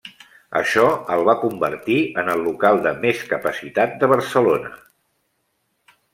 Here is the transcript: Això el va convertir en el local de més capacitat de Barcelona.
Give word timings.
Això 0.59 0.85
el 1.15 1.25
va 1.27 1.35
convertir 1.41 1.97
en 2.23 2.31
el 2.35 2.41
local 2.47 2.81
de 2.87 2.95
més 3.05 3.23
capacitat 3.35 3.95
de 4.01 4.11
Barcelona. 4.15 4.75